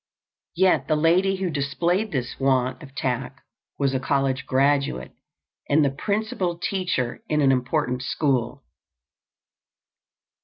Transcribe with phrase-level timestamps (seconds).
[0.55, 3.39] Yet the lady who displayed this want of tact
[3.77, 5.11] was a college graduate
[5.69, 8.63] and the principal teacher in an important school.